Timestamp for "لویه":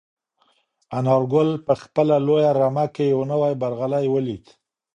2.27-2.51